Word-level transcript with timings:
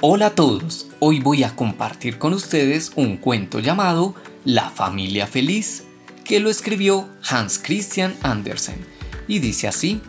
Hola 0.00 0.26
a 0.26 0.34
todos, 0.36 0.86
hoy 1.00 1.18
voy 1.18 1.42
a 1.42 1.56
compartir 1.56 2.18
con 2.20 2.32
ustedes 2.32 2.92
un 2.94 3.16
cuento 3.16 3.58
llamado 3.58 4.14
La 4.44 4.70
familia 4.70 5.26
feliz, 5.26 5.82
que 6.24 6.38
lo 6.38 6.50
escribió 6.50 7.08
Hans 7.28 7.58
Christian 7.58 8.14
Andersen, 8.22 8.86
y 9.26 9.40
dice 9.40 9.66
así, 9.66 10.00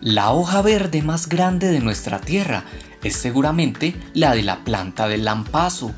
La 0.00 0.32
hoja 0.32 0.62
verde 0.62 1.02
más 1.02 1.28
grande 1.28 1.68
de 1.68 1.80
nuestra 1.80 2.22
tierra 2.22 2.64
es 3.04 3.14
seguramente 3.14 3.94
la 4.14 4.34
de 4.34 4.44
la 4.44 4.64
planta 4.64 5.06
del 5.08 5.26
lampazo. 5.26 5.92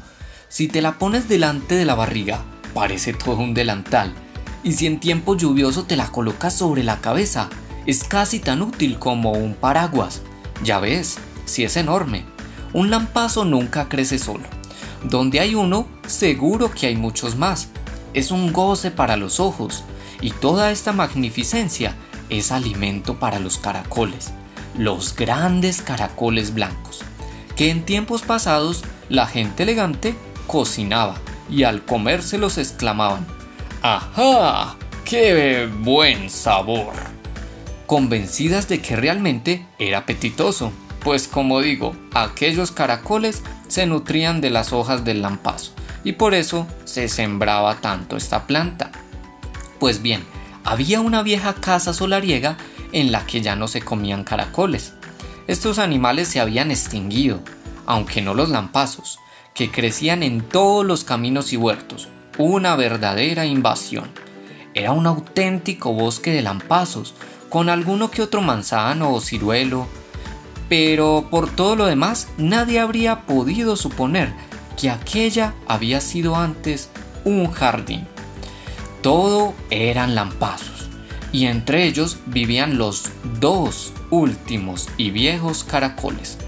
Si 0.49 0.67
te 0.67 0.83
la 0.83 0.99
pones 0.99 1.29
delante 1.29 1.77
de 1.77 1.85
la 1.85 1.95
barriga, 1.95 2.43
parece 2.75 3.13
todo 3.13 3.37
un 3.37 3.55
delantal, 3.55 4.13
y 4.65 4.73
si 4.73 4.89
en 4.89 4.99
tiempo 4.99 5.37
lluvioso 5.37 5.85
te 5.85 5.95
la 5.95 6.11
colocas 6.11 6.55
sobre 6.55 6.83
la 6.83 7.01
cabeza, 7.01 7.49
es 7.87 8.03
casi 8.03 8.41
tan 8.41 8.61
útil 8.61 8.99
como 8.99 9.31
un 9.31 9.55
paraguas. 9.55 10.23
Ya 10.65 10.81
ves, 10.81 11.19
si 11.45 11.63
es 11.63 11.77
enorme. 11.77 12.34
Un 12.75 12.91
lampazo 12.91 13.45
nunca 13.45 13.89
crece 13.89 14.19
solo. 14.19 14.45
Donde 15.05 15.39
hay 15.39 15.55
uno, 15.55 15.87
seguro 16.07 16.73
que 16.73 16.89
hay 16.89 16.97
muchos 16.97 17.37
más. 17.37 17.69
Es 18.15 18.33
un 18.33 18.53
goce 18.53 18.91
para 18.91 19.17
los 19.17 19.39
ojos 19.39 19.85
y 20.21 20.31
toda 20.31 20.73
esta 20.73 20.93
magnificencia 20.93 21.95
es 22.31 22.51
alimento 22.51 23.19
para 23.21 23.39
los 23.39 23.59
caracoles, 23.59 24.33
los 24.77 25.15
grandes 25.15 25.83
caracoles 25.83 26.53
blancos, 26.53 27.03
que 27.57 27.71
en 27.71 27.85
tiempos 27.85 28.23
pasados 28.23 28.83
la 29.09 29.27
gente 29.27 29.63
elegante 29.63 30.17
cocinaba 30.47 31.17
y 31.51 31.63
al 31.65 31.85
comérselos 31.85 32.59
exclamaban, 32.59 33.27
¡Ajá! 33.83 34.77
¡Qué 35.05 35.69
buen 35.81 36.31
sabor! 36.31 36.95
Convencidas 37.87 38.67
de 38.67 38.81
que 38.81 38.97
realmente 38.97 39.67
era 39.79 39.99
apetitoso 39.99 40.73
pues 41.05 41.29
como 41.29 41.61
digo, 41.61 41.95
aquellos 42.15 42.73
caracoles 42.73 43.43
se 43.69 43.87
nutrían 43.87 44.41
de 44.41 44.49
las 44.49 44.73
hojas 44.73 45.05
del 45.05 45.21
lampazo 45.21 45.73
y 46.03 46.13
por 46.13 46.35
eso 46.35 46.67
se 46.85 47.09
sembraba 47.09 47.77
tanto 47.77 48.17
esta 48.17 48.47
planta. 48.47 48.91
Pues 49.79 50.01
bien, 50.01 50.25
había 50.65 51.03
una 51.03 51.23
vieja 51.23 51.53
casa 51.55 51.93
solariega 51.93 52.57
en 52.93 53.13
la 53.13 53.27
que 53.27 53.43
ya 53.43 53.55
no 53.55 53.69
se 53.69 53.83
comían 53.83 54.25
caracoles. 54.25 54.95
Estos 55.47 55.79
animales 55.79 56.29
se 56.29 56.41
habían 56.41 56.71
extinguido, 56.71 57.41
aunque 57.85 58.23
no 58.23 58.33
los 58.33 58.49
lampazos, 58.49 59.19
que 59.55 59.71
crecían 59.71 60.23
en 60.23 60.41
todos 60.41 60.87
los 60.87 61.05
caminos 61.05 61.53
y 61.53 61.59
huertos, 61.59 62.09
una 62.39 62.77
verdadera 62.77 63.45
invasión. 63.45 64.11
Era 64.73 64.93
un 64.93 65.07
auténtico 65.07 65.93
bosque 65.93 66.33
de 66.33 66.41
lampazos, 66.41 67.15
con 67.51 67.69
alguno 67.69 68.11
que 68.11 68.23
otro 68.23 68.41
manzano 68.41 69.13
o 69.13 69.21
ciruelo, 69.21 69.87
pero 70.69 71.29
por 71.31 71.51
todo 71.51 71.77
lo 71.77 71.87
demás 71.87 72.29
nadie 72.39 72.81
habría 72.81 73.23
podido 73.23 73.77
suponer 73.77 74.33
que 74.77 74.91
aquella 74.91 75.55
había 75.67 76.01
sido 76.01 76.37
antes 76.37 76.89
un 77.25 77.51
jardín. 77.51 78.07
Todo 79.03 79.55
eran 79.71 80.15
lampazos, 80.15 80.89
y 81.33 81.47
entre 81.47 81.85
ellos 81.87 82.19
vivían 82.27 82.79
los 82.79 83.05
dos 83.41 83.93
últimos 84.11 84.89
y 84.97 85.11
viejos 85.11 85.65
caracoles. 85.65 86.39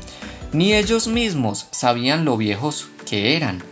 Ni 0.52 0.74
ellos 0.74 1.08
mismos 1.08 1.66
sabían 1.70 2.24
lo 2.24 2.36
viejos 2.36 2.88
que 3.08 3.36
eran, 3.36 3.62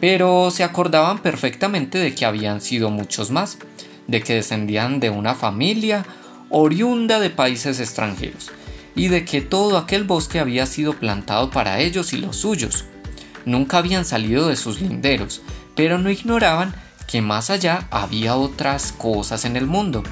pero 0.00 0.50
se 0.50 0.64
acordaban 0.64 1.18
perfectamente 1.18 1.98
de 1.98 2.14
que 2.14 2.24
habían 2.24 2.60
sido 2.60 2.90
muchos 2.90 3.30
más, 3.30 3.58
de 4.06 4.22
que 4.22 4.34
descendían 4.34 5.00
de 5.00 5.10
una 5.10 5.34
familia 5.34 6.04
oriunda 6.50 7.20
de 7.20 7.30
países 7.30 7.80
extranjeros, 7.80 8.50
y 8.94 9.08
de 9.08 9.24
que 9.24 9.40
todo 9.40 9.78
aquel 9.78 10.04
bosque 10.04 10.40
había 10.40 10.66
sido 10.66 10.94
plantado 10.94 11.50
para 11.50 11.80
ellos 11.80 12.12
y 12.12 12.18
los 12.18 12.36
suyos. 12.36 12.84
Nunca 13.44 13.78
habían 13.78 14.04
salido 14.04 14.48
de 14.48 14.56
sus 14.56 14.80
linderos, 14.80 15.42
pero 15.74 15.98
no 15.98 16.10
ignoraban 16.10 16.74
que 17.06 17.22
más 17.22 17.50
allá 17.50 17.88
había 17.90 18.36
otras 18.36 18.92
cosas 18.92 19.44
en 19.44 19.56
el 19.56 19.66
mundo. 19.66 20.02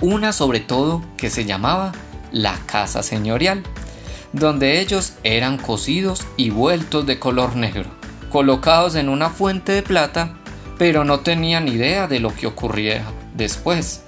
Una 0.00 0.32
sobre 0.32 0.60
todo 0.60 1.04
que 1.16 1.30
se 1.30 1.44
llamaba 1.44 1.92
la 2.32 2.58
casa 2.66 3.02
señorial, 3.02 3.62
donde 4.32 4.80
ellos 4.80 5.14
eran 5.22 5.58
cocidos 5.58 6.26
y 6.36 6.50
vueltos 6.50 7.06
de 7.06 7.18
color 7.18 7.54
negro, 7.54 7.88
colocados 8.30 8.96
en 8.96 9.08
una 9.08 9.30
fuente 9.30 9.72
de 9.72 9.82
plata, 9.82 10.36
pero 10.78 11.04
no 11.04 11.20
tenían 11.20 11.68
idea 11.68 12.08
de 12.08 12.18
lo 12.18 12.34
que 12.34 12.48
ocurriera 12.48 13.04
después. 13.34 14.03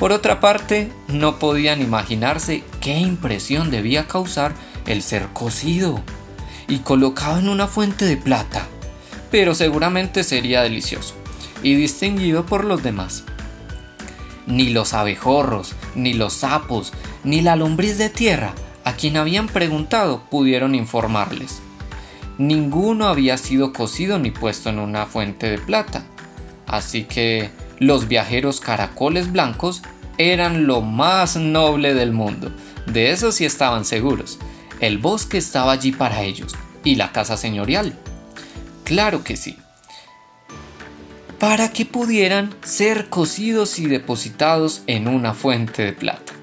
Por 0.00 0.12
otra 0.12 0.40
parte, 0.40 0.90
no 1.08 1.38
podían 1.38 1.82
imaginarse 1.82 2.64
qué 2.80 2.98
impresión 2.98 3.70
debía 3.70 4.08
causar 4.08 4.54
el 4.86 5.02
ser 5.02 5.26
cocido 5.34 6.00
y 6.68 6.78
colocado 6.78 7.38
en 7.38 7.50
una 7.50 7.66
fuente 7.66 8.06
de 8.06 8.16
plata, 8.16 8.66
pero 9.30 9.54
seguramente 9.54 10.24
sería 10.24 10.62
delicioso 10.62 11.16
y 11.62 11.74
distinguido 11.74 12.46
por 12.46 12.64
los 12.64 12.82
demás. 12.82 13.24
Ni 14.46 14.70
los 14.70 14.94
abejorros, 14.94 15.74
ni 15.94 16.14
los 16.14 16.32
sapos, 16.32 16.94
ni 17.22 17.42
la 17.42 17.56
lombriz 17.56 17.98
de 17.98 18.08
tierra, 18.08 18.54
a 18.84 18.94
quien 18.94 19.18
habían 19.18 19.48
preguntado, 19.48 20.22
pudieron 20.30 20.74
informarles. 20.74 21.60
Ninguno 22.38 23.06
había 23.06 23.36
sido 23.36 23.74
cocido 23.74 24.18
ni 24.18 24.30
puesto 24.30 24.70
en 24.70 24.78
una 24.78 25.04
fuente 25.04 25.50
de 25.50 25.58
plata, 25.58 26.06
así 26.66 27.04
que 27.04 27.50
los 27.80 28.08
viajeros 28.08 28.60
caracoles 28.60 29.32
blancos 29.32 29.82
eran 30.18 30.66
lo 30.66 30.82
más 30.82 31.36
noble 31.36 31.94
del 31.94 32.12
mundo. 32.12 32.52
De 32.86 33.10
eso 33.10 33.32
sí 33.32 33.44
estaban 33.46 33.84
seguros. 33.84 34.38
El 34.80 34.98
bosque 34.98 35.38
estaba 35.38 35.72
allí 35.72 35.90
para 35.90 36.22
ellos. 36.22 36.54
¿Y 36.84 36.94
la 36.96 37.10
casa 37.10 37.36
señorial? 37.36 37.98
Claro 38.84 39.24
que 39.24 39.36
sí. 39.36 39.56
Para 41.38 41.72
que 41.72 41.86
pudieran 41.86 42.54
ser 42.62 43.08
cocidos 43.08 43.78
y 43.78 43.86
depositados 43.86 44.82
en 44.86 45.08
una 45.08 45.32
fuente 45.32 45.82
de 45.82 45.94
plata. 45.94 46.34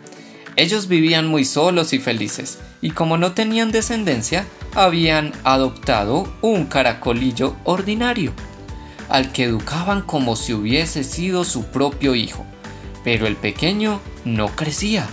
Ellos 0.56 0.88
vivían 0.88 1.28
muy 1.28 1.46
solos 1.46 1.94
y 1.94 2.00
felices, 2.00 2.58
y 2.82 2.90
como 2.90 3.20
no 3.20 3.34
tenían 3.34 3.72
descendencia, 3.72 4.48
habían 4.74 5.34
adoptado 5.44 6.34
un 6.42 6.66
caracolillo 6.66 7.56
ordinario 7.64 8.34
al 9.10 9.32
que 9.32 9.44
educaban 9.44 10.02
como 10.02 10.36
si 10.36 10.54
hubiese 10.54 11.04
sido 11.04 11.44
su 11.44 11.66
propio 11.66 12.16
hijo. 12.16 12.46
Pero 13.04 13.28
el 13.28 13.36
pequeño 13.36 14.02
no 14.26 14.48
crecía, 14.50 15.08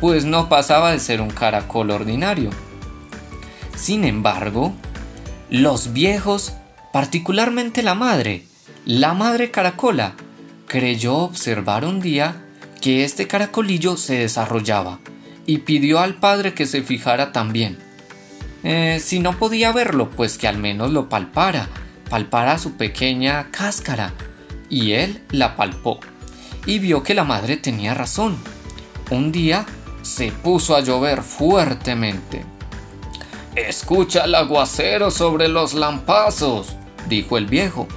pues 0.00 0.24
no 0.24 0.48
pasaba 0.48 0.92
de 0.92 0.98
ser 0.98 1.20
un 1.20 1.30
caracol 1.30 1.90
ordinario. 1.90 2.50
Sin 3.76 4.04
embargo, 4.04 4.72
los 5.50 5.92
viejos, 5.92 6.54
particularmente 6.92 7.82
la 7.82 7.94
madre, 7.94 8.44
la 8.84 9.14
madre 9.14 9.50
caracola, 9.50 10.14
creyó 10.66 11.16
observar 11.16 11.84
un 11.84 12.00
día 12.00 12.42
que 12.80 13.04
este 13.04 13.26
caracolillo 13.26 13.96
se 13.96 14.18
desarrollaba 14.18 14.98
y 15.46 15.58
pidió 15.58 16.00
al 16.00 16.14
padre 16.14 16.54
que 16.54 16.66
se 16.66 16.82
fijara 16.82 17.32
también. 17.32 17.78
Eh, 18.64 19.00
si 19.00 19.20
no 19.20 19.38
podía 19.38 19.70
verlo, 19.70 20.10
pues 20.10 20.38
que 20.38 20.48
al 20.48 20.58
menos 20.58 20.90
lo 20.90 21.08
palpara 21.08 21.68
palpara 22.08 22.58
su 22.58 22.72
pequeña 22.76 23.50
cáscara, 23.50 24.12
y 24.68 24.92
él 24.92 25.22
la 25.30 25.56
palpó, 25.56 26.00
y 26.64 26.78
vio 26.78 27.02
que 27.02 27.14
la 27.14 27.24
madre 27.24 27.56
tenía 27.56 27.94
razón. 27.94 28.36
Un 29.10 29.32
día 29.32 29.66
se 30.02 30.32
puso 30.32 30.76
a 30.76 30.80
llover 30.80 31.22
fuertemente. 31.22 32.44
Escucha 33.54 34.24
el 34.24 34.34
aguacero 34.34 35.10
sobre 35.10 35.48
los 35.48 35.74
lampazos, 35.74 36.76
dijo 37.08 37.38
el 37.38 37.46
viejo. 37.46 37.88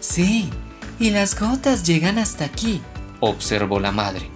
Sí, 0.00 0.50
y 0.98 1.10
las 1.10 1.38
gotas 1.38 1.84
llegan 1.84 2.18
hasta 2.18 2.44
aquí, 2.44 2.80
observó 3.20 3.80
la 3.80 3.92
madre. 3.92 4.30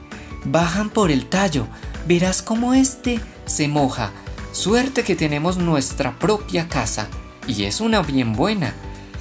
Bajan 0.44 0.90
por 0.90 1.10
el 1.10 1.26
tallo, 1.26 1.66
verás 2.06 2.42
cómo 2.42 2.74
este 2.74 3.20
se 3.46 3.68
moja. 3.68 4.10
Suerte 4.52 5.04
que 5.04 5.14
tenemos 5.14 5.58
nuestra 5.58 6.18
propia 6.18 6.68
casa, 6.68 7.08
y 7.46 7.64
es 7.64 7.80
una 7.80 8.02
bien 8.02 8.34
buena 8.34 8.74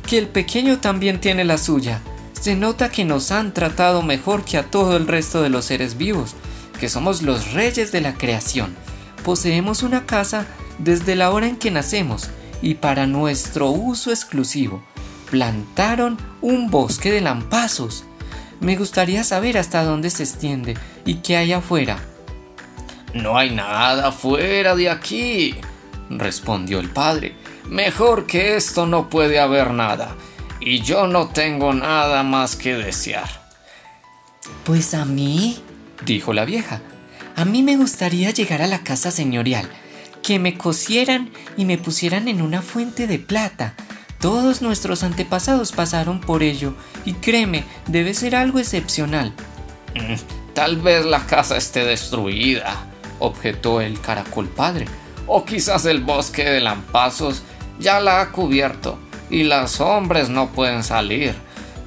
que 0.10 0.18
el 0.18 0.28
pequeño 0.28 0.80
también 0.80 1.22
tiene 1.22 1.46
la 1.46 1.60
suya. 1.60 2.02
Se 2.34 2.56
nota 2.56 2.90
que 2.90 3.06
nos 3.06 3.32
han 3.32 3.54
tratado 3.54 4.02
mejor 4.02 4.44
que 4.44 4.58
a 4.58 4.64
todo 4.64 4.98
el 4.98 5.06
resto 5.06 5.44
de 5.44 5.50
los 5.50 5.66
seres 5.66 5.98
vivos, 6.00 6.34
que 6.80 6.90
somos 6.90 7.22
los 7.22 7.54
reyes 7.54 7.92
de 7.92 8.02
la 8.02 8.16
creación. 8.16 8.76
Poseemos 9.24 9.84
una 9.84 10.08
casa 10.08 10.48
desde 10.80 11.16
la 11.16 11.30
hora 11.30 11.46
en 11.46 11.58
que 11.58 11.70
nacemos 11.70 12.32
y 12.64 12.74
para 12.74 13.06
nuestro 13.06 13.70
uso 13.70 14.10
exclusivo. 14.10 14.82
Plantaron 15.30 16.18
un 16.42 16.72
bosque 16.72 17.12
de 17.12 17.22
lampazos. 17.22 18.04
Me 18.62 18.78
gustaría 18.78 19.24
saber 19.24 19.60
hasta 19.60 19.84
dónde 19.84 20.10
se 20.10 20.24
extiende 20.24 20.76
y 21.06 21.16
qué 21.18 21.38
hay 21.38 21.54
afuera. 21.54 22.00
No 23.14 23.38
hay 23.38 23.52
nada 23.52 24.08
afuera 24.08 24.76
de 24.76 24.90
aquí, 24.90 25.54
respondió 26.10 26.80
el 26.80 26.90
padre. 26.90 27.36
Mejor 27.70 28.26
que 28.26 28.56
esto 28.56 28.88
no 28.88 29.10
puede 29.10 29.40
haber 29.40 29.70
nada, 29.72 30.16
y 30.60 30.82
yo 30.82 31.06
no 31.06 31.28
tengo 31.28 31.72
nada 31.72 32.24
más 32.24 32.56
que 32.56 32.74
desear. 32.74 33.30
Pues 34.64 34.96
a 34.96 35.06
mí, 35.06 35.62
dijo 36.04 36.34
la 36.34 36.46
vieja, 36.46 36.82
a 37.36 37.46
mí 37.46 37.62
me 37.62 37.78
gustaría 37.78 38.32
llegar 38.32 38.64
a 38.64 38.68
la 38.68 38.80
casa 38.80 39.12
señorial, 39.12 39.70
que 40.24 40.40
me 40.40 40.58
cosieran 40.58 41.30
y 41.58 41.66
me 41.66 41.78
pusieran 41.78 42.28
en 42.28 42.42
una 42.42 42.64
fuente 42.64 43.06
de 43.06 43.20
plata. 43.20 43.76
Todos 44.20 44.64
nuestros 44.64 45.04
antepasados 45.04 45.72
pasaron 45.72 46.22
por 46.22 46.42
ello, 46.42 46.74
y 47.06 47.14
créeme, 47.14 47.66
debe 47.86 48.16
ser 48.16 48.36
algo 48.36 48.58
excepcional. 48.58 49.32
Mm, 49.94 50.16
tal 50.56 50.78
vez 50.78 51.06
la 51.06 51.28
casa 51.28 51.56
esté 51.56 51.86
destruida, 51.86 52.84
objetó 53.20 53.80
el 53.80 54.02
caracol 54.02 54.48
padre, 54.48 54.88
o 55.28 55.46
quizás 55.46 55.86
el 55.86 56.02
bosque 56.02 56.44
de 56.44 56.62
lampazos 56.62 57.44
ya 57.80 58.00
la 58.00 58.22
ha 58.22 58.32
cubierto 58.32 59.00
y 59.30 59.44
los 59.44 59.80
hombres 59.82 60.30
no 60.30 60.50
pueden 60.52 60.84
salir. 60.84 61.36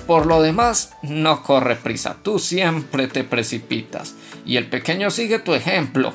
Por 0.06 0.26
lo 0.26 0.42
demás, 0.42 0.90
no 1.02 1.42
corre 1.42 1.76
prisa, 1.76 2.16
tú 2.22 2.38
siempre 2.38 3.06
te 3.06 3.24
precipitas 3.24 4.14
y 4.44 4.56
el 4.56 4.66
pequeño 4.66 5.10
sigue 5.10 5.38
tu 5.38 5.54
ejemplo. 5.54 6.12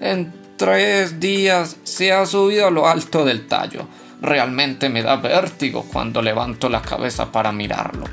En 0.00 0.32
tres 0.56 1.20
días 1.20 1.76
se 1.84 2.12
ha 2.12 2.26
subido 2.26 2.66
a 2.66 2.70
lo 2.70 2.86
alto 2.86 3.24
del 3.24 3.46
tallo. 3.46 3.86
Realmente 4.20 4.90
me 4.90 5.02
da 5.02 5.16
vértigo 5.16 5.86
cuando 5.90 6.20
levanto 6.20 6.68
la 6.68 6.82
cabeza 6.82 7.32
para 7.32 7.52
mirarlo. 7.52 8.04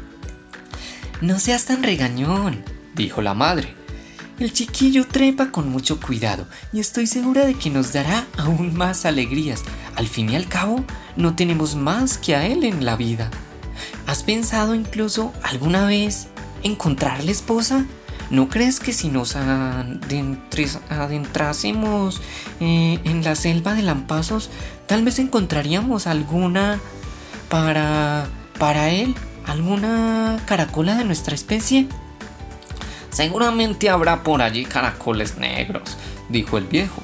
No 1.19 1.39
seas 1.39 1.65
tan 1.65 1.83
regañón, 1.83 2.63
dijo 2.95 3.21
la 3.21 3.33
madre. 3.33 3.73
El 4.39 4.53
chiquillo 4.53 5.05
trepa 5.07 5.51
con 5.51 5.69
mucho 5.69 5.99
cuidado 5.99 6.47
y 6.71 6.79
estoy 6.79 7.07
segura 7.07 7.45
de 7.45 7.55
que 7.55 7.71
nos 7.71 7.91
dará 7.91 8.27
aún 8.37 8.75
más 8.75 9.05
alegrías. 9.05 9.63
Al 9.97 10.07
fin 10.07 10.29
y 10.29 10.35
al 10.35 10.47
cabo, 10.47 10.83
no 11.15 11.35
tenemos 11.35 11.75
más 11.75 12.19
que 12.19 12.35
a 12.35 12.45
él 12.45 12.63
en 12.63 12.85
la 12.85 12.95
vida. 12.95 13.31
¿Has 14.05 14.21
pensado 14.21 14.75
incluso 14.75 15.33
alguna 15.41 15.87
vez 15.87 16.27
encontrarle 16.61 17.31
esposa? 17.31 17.83
¿No 18.29 18.47
crees 18.47 18.79
que 18.79 18.93
si 18.93 19.09
nos 19.09 19.35
adentrásemos 19.35 22.21
eh, 22.59 22.99
en 23.05 23.23
la 23.23 23.33
selva 23.35 23.73
de 23.73 23.81
Lampazos, 23.81 24.51
tal 24.85 25.03
vez 25.03 25.17
encontraríamos 25.17 26.05
alguna 26.05 26.79
para, 27.49 28.27
para 28.59 28.91
él, 28.91 29.15
alguna 29.47 30.39
caracola 30.45 30.95
de 30.95 31.05
nuestra 31.05 31.33
especie? 31.33 31.87
Seguramente 33.09 33.89
habrá 33.89 34.21
por 34.21 34.43
allí 34.43 34.65
caracoles 34.65 35.39
negros, 35.39 35.97
dijo 36.29 36.59
el 36.59 36.65
viejo. 36.65 37.01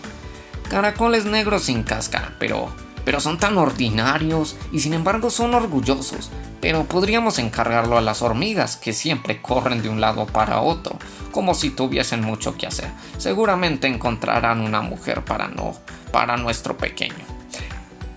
Caracoles 0.73 1.25
negros 1.25 1.65
sin 1.65 1.83
cáscara, 1.83 2.33
pero 2.39 2.73
pero 3.05 3.19
son 3.19 3.37
tan 3.37 3.59
ordinarios 3.59 4.55
y 4.71 4.79
sin 4.79 4.93
embargo 4.93 5.29
son 5.29 5.53
orgullosos. 5.53 6.31
Pero 6.61 6.85
podríamos 6.85 7.37
encargarlo 7.37 7.95
a 7.95 8.01
las 8.01 8.23
hormigas, 8.23 8.75
que 8.75 8.91
siempre 8.91 9.39
corren 9.39 9.83
de 9.83 9.89
un 9.89 10.01
lado 10.01 10.25
para 10.25 10.61
otro, 10.61 10.97
como 11.31 11.53
si 11.53 11.69
tuviesen 11.69 12.21
mucho 12.21 12.57
que 12.57 12.65
hacer. 12.65 12.89
Seguramente 13.19 13.85
encontrarán 13.87 14.61
una 14.61 14.81
mujer 14.81 15.23
para 15.23 15.47
no, 15.47 15.75
para 16.11 16.37
nuestro 16.37 16.75
pequeño. 16.75 17.23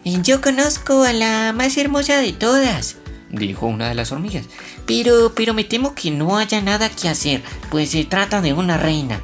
Y 0.03 0.23
yo 0.23 0.41
conozco 0.41 1.03
a 1.03 1.13
la 1.13 1.53
más 1.53 1.77
hermosa 1.77 2.17
de 2.23 2.33
todas, 2.33 2.97
dijo 3.29 3.67
una 3.67 3.91
de 3.91 3.97
las 3.97 4.13
hormigas. 4.13 4.47
Pero, 4.87 5.35
pero 5.35 5.53
me 5.53 5.65
temo 5.65 5.95
que 5.95 6.11
no 6.11 6.39
haya 6.39 6.63
nada 6.63 6.89
que 6.89 7.11
hacer, 7.11 7.43
pues 7.71 7.91
se 7.91 8.07
trata 8.07 8.41
de 8.41 8.55
una 8.55 8.79
reina. 8.79 9.21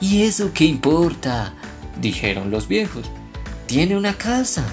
¿Y 0.00 0.22
eso 0.22 0.52
qué 0.54 0.64
importa? 0.64 1.54
Dijeron 2.00 2.50
los 2.50 2.68
viejos 2.68 3.10
tiene 3.70 3.96
una 3.96 4.14
casa. 4.14 4.64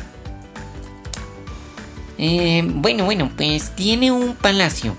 Eh, 2.18 2.64
bueno, 2.66 3.06
bueno, 3.06 3.30
pues 3.38 3.76
tiene 3.76 4.12
un 4.12 4.34
palacio, 4.34 4.96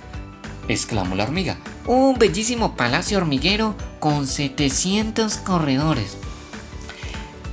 exclamó 0.68 1.16
la 1.16 1.24
hormiga. 1.24 1.56
Un 1.84 2.16
bellísimo 2.16 2.76
palacio 2.76 3.18
hormiguero 3.18 3.74
con 3.98 4.28
700 4.28 5.38
corredores. 5.38 6.16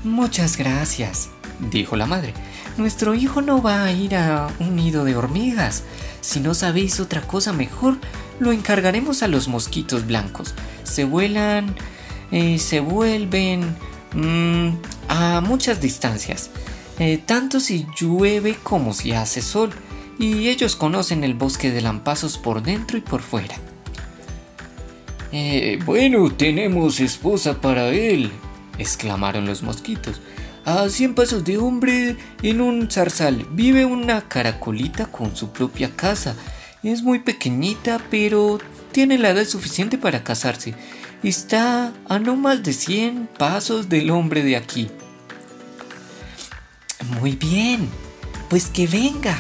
Muchas 0.04 0.56
gracias, 0.56 1.30
dijo 1.72 1.95
la 1.95 2.06
madre. 2.06 2.36
Nuestro 2.77 3.16
hijo 3.16 3.42
no 3.42 3.63
va 3.63 3.83
a 3.83 3.92
ir 3.92 4.16
a 4.16 4.48
un 4.60 4.75
nido 4.75 5.04
de 5.04 5.16
hormigas. 5.16 5.81
Si 6.22 6.39
no 6.42 6.54
sabéis 6.54 7.00
otra 7.00 7.22
cosa 7.22 7.54
mejor, 7.54 7.98
lo 8.38 8.51
encargaremos 8.51 9.24
a 9.24 9.27
los 9.27 9.48
mosquitos 9.48 10.06
blancos. 10.06 10.54
Se 10.83 11.06
vuelan, 11.06 11.74
eh, 12.31 12.60
se 12.60 12.81
vuelven 12.81 13.75
mm, 14.15 14.69
a 15.09 15.41
muchas 15.41 15.79
distancias, 15.79 16.50
eh, 17.00 17.19
tanto 17.23 17.59
si 17.59 17.85
llueve 18.00 18.56
como 18.63 18.94
si 18.94 19.12
hace 19.12 19.41
sol, 19.41 19.71
y 20.17 20.47
ellos 20.47 20.75
conocen 20.75 21.23
el 21.23 21.33
bosque 21.33 21.71
de 21.71 21.81
lampazos 21.81 22.38
por 22.38 22.63
dentro 22.63 22.97
y 22.97 23.01
por 23.01 23.21
fuera. 23.21 23.56
Eh, 25.31 25.79
bueno, 25.85 26.31
tenemos 26.31 27.00
esposa 27.00 27.59
para 27.59 27.89
él, 27.89 28.31
exclamaron 28.77 29.45
los 29.45 29.63
mosquitos. 29.63 30.21
A 30.63 30.89
cien 30.89 31.13
pasos 31.13 31.44
de 31.44 31.57
hombre, 31.57 32.15
en 32.41 32.62
un 32.62 32.89
zarzal, 32.89 33.45
vive 33.51 33.85
una 33.85 34.27
caracolita 34.27 35.07
con 35.07 35.35
su 35.35 35.51
propia 35.51 35.91
casa. 35.95 36.35
Es 36.81 37.03
muy 37.03 37.19
pequeñita, 37.19 38.01
pero 38.09 38.59
tiene 38.91 39.17
la 39.17 39.31
edad 39.31 39.45
suficiente 39.45 39.97
para 39.97 40.23
casarse. 40.23 40.73
Está 41.25 41.92
a 42.07 42.19
no 42.19 42.36
más 42.36 42.62
de 42.62 42.72
100 42.72 43.30
pasos 43.39 43.89
del 43.89 44.12
hombre 44.12 44.44
de 44.44 44.56
aquí. 44.56 44.92
Muy 47.19 47.31
bien, 47.31 47.89
pues 48.48 48.68
que 48.68 48.86
venga, 48.86 49.36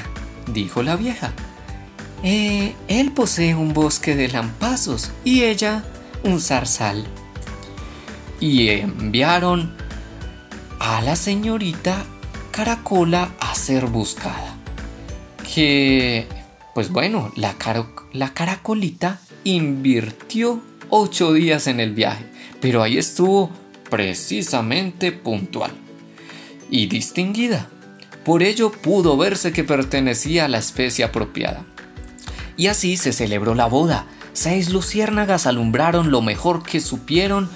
dijo 0.51 0.81
la 0.81 0.95
vieja. 0.95 1.31
Eh, 2.23 2.73
él 2.87 3.11
posee 3.11 3.53
un 3.53 3.75
bosque 3.75 4.15
de 4.15 4.29
lampazos 4.29 5.11
y 5.23 5.43
ella 5.43 5.83
un 6.23 6.41
zarzal. 6.41 7.05
Y 8.39 8.69
enviaron 8.69 9.71
a 10.79 11.03
la 11.03 11.15
señorita 11.15 12.03
Caracola 12.49 13.29
a 13.39 13.53
ser 13.53 13.85
buscada. 13.85 14.55
Que, 15.53 16.27
pues 16.73 16.89
bueno, 16.89 17.31
la, 17.35 17.53
la 18.11 18.33
caracolita 18.33 19.19
invirtió 19.43 20.63
ocho 20.89 21.33
días 21.33 21.67
en 21.67 21.79
el 21.79 21.93
viaje, 21.93 22.25
pero 22.61 22.83
ahí 22.83 22.97
estuvo 22.97 23.51
precisamente 23.89 25.11
puntual 25.11 25.71
y 26.69 26.87
distinguida. 26.87 27.69
Por 28.23 28.41
ello 28.41 28.71
pudo 28.71 29.17
verse 29.17 29.53
que 29.53 29.63
pertenecía 29.63 30.45
a 30.45 30.47
la 30.47 30.57
especie 30.57 31.05
apropiada. 31.05 31.63
Y 32.57 32.67
así 32.67 32.97
se 32.97 33.13
celebró 33.13 33.53
la 33.53 33.67
boda. 33.67 34.07
Seis 34.33 34.69
luciérnagas 34.69 35.45
alumbraron 35.45 36.11
lo 36.11 36.21
mejor 36.21 36.63
que 36.63 36.79
supieron 36.79 37.49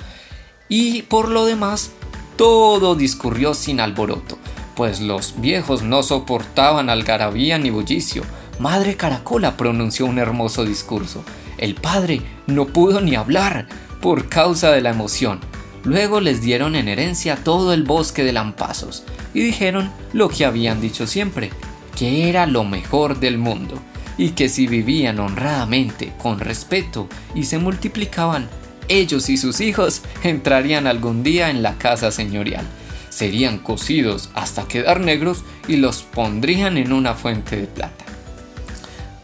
y 0.70 1.02
por 1.04 1.30
lo 1.30 1.46
demás 1.46 1.92
todo 2.38 2.96
discurrió 2.96 3.54
sin 3.54 3.82
alboroto, 3.82 4.38
pues 4.76 5.02
los 5.02 5.42
viejos 5.42 5.84
no 5.84 6.04
soportaban 6.04 6.90
algarabía 6.90 7.58
ni 7.58 7.70
bullicio. 7.70 8.24
Madre 8.60 8.96
Caracola 8.96 9.58
pronunció 9.58 10.06
un 10.06 10.20
hermoso 10.20 10.64
discurso, 10.64 11.24
el 11.60 11.76
padre 11.76 12.22
no 12.48 12.68
pudo 12.68 13.02
ni 13.02 13.16
hablar 13.16 13.68
por 14.02 14.30
causa 14.30 14.72
de 14.72 14.82
la 14.82 14.90
emoción. 14.90 15.40
Luego 15.84 16.20
les 16.20 16.42
dieron 16.42 16.76
en 16.76 16.88
herencia 16.88 17.38
todo 17.38 17.74
el 17.74 17.84
bosque 17.84 18.24
de 18.24 18.34
lampazos 18.34 19.04
y 19.34 19.42
dijeron 19.42 19.92
lo 20.14 20.30
que 20.30 20.46
habían 20.46 20.82
dicho 20.82 21.08
siempre, 21.08 21.52
que 21.98 22.30
era 22.30 22.46
lo 22.46 22.64
mejor 22.64 23.20
del 23.20 23.38
mundo 23.38 23.82
y 24.18 24.32
que 24.32 24.50
si 24.50 24.68
vivían 24.68 25.20
honradamente, 25.20 26.12
con 26.22 26.40
respeto 26.40 27.08
y 27.34 27.46
se 27.46 27.58
multiplicaban, 27.58 28.50
ellos 28.90 29.30
y 29.30 29.38
sus 29.38 29.62
hijos 29.62 30.02
entrarían 30.24 30.88
algún 30.88 31.24
día 31.24 31.50
en 31.50 31.64
la 31.64 31.78
casa 31.78 32.12
señorial. 32.12 32.66
Serían 33.10 33.60
cocidos 33.60 34.30
hasta 34.34 34.68
quedar 34.68 35.00
negros 35.00 35.44
y 35.68 35.78
los 35.78 36.04
pondrían 36.04 36.78
en 36.78 36.92
una 36.92 37.14
fuente 37.14 37.56
de 37.56 37.68
plata. 37.68 38.09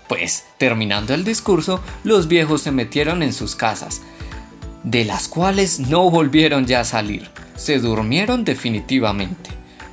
Pues, 0.07 0.45
terminando 0.57 1.13
el 1.13 1.23
discurso, 1.23 1.81
los 2.03 2.27
viejos 2.27 2.61
se 2.61 2.71
metieron 2.71 3.23
en 3.23 3.33
sus 3.33 3.55
casas, 3.55 4.01
de 4.83 5.03
las 5.03 5.27
cuales 5.27 5.79
no 5.79 6.09
volvieron 6.11 6.67
ya 6.67 6.81
a 6.81 6.85
salir. 6.85 7.29
Se 7.55 7.79
durmieron 7.79 8.45
definitivamente. 8.45 9.49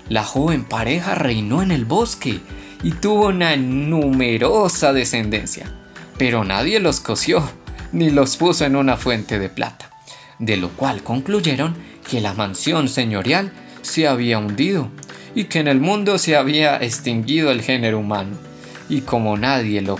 La 0.08 0.24
joven 0.24 0.64
pareja 0.64 1.14
reinó 1.14 1.62
en 1.62 1.70
el 1.70 1.86
bosque 1.86 2.40
y 2.82 2.90
tuvo 2.92 3.28
una 3.28 3.56
numerosa 3.56 4.92
descendencia, 4.92 5.72
pero 6.18 6.44
nadie 6.44 6.80
los 6.80 7.00
coció 7.00 7.48
ni 7.92 8.10
los 8.10 8.36
puso 8.36 8.64
en 8.64 8.76
una 8.76 8.96
fuente 8.96 9.38
de 9.38 9.48
plata, 9.48 9.90
de 10.38 10.56
lo 10.56 10.70
cual 10.70 11.02
concluyeron 11.02 11.74
que 12.08 12.20
la 12.20 12.34
mansión 12.34 12.88
señorial 12.88 13.52
se 13.82 14.08
había 14.08 14.38
hundido 14.38 14.90
y 15.34 15.44
que 15.44 15.60
en 15.60 15.68
el 15.68 15.80
mundo 15.80 16.18
se 16.18 16.36
había 16.36 16.76
extinguido 16.78 17.50
el 17.50 17.62
género 17.62 17.98
humano 17.98 18.51
y 18.92 19.00
como 19.00 19.38
nadie 19.38 19.80
lo 19.80 19.96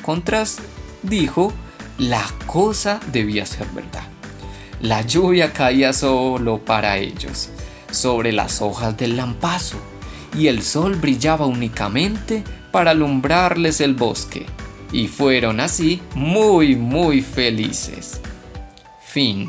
dijo, 1.03 1.51
la 1.97 2.23
cosa 2.47 3.01
debía 3.11 3.47
ser 3.47 3.67
verdad. 3.69 4.05
La 4.83 5.01
lluvia 5.01 5.55
caía 5.55 5.95
solo 5.95 6.59
para 6.59 6.99
ellos, 6.99 7.49
sobre 7.91 8.33
las 8.33 8.61
hojas 8.61 8.95
del 8.99 9.17
lampazo, 9.17 9.79
y 10.37 10.49
el 10.49 10.63
sol 10.63 10.97
brillaba 10.97 11.47
únicamente 11.47 12.45
para 12.71 12.91
alumbrarles 12.91 13.81
el 13.81 13.95
bosque, 13.95 14.45
y 14.93 15.09
fueron 15.09 15.61
así 15.61 16.03
muy 16.15 16.77
muy 16.77 17.23
felices. 17.23 18.21
Fin. 19.03 19.49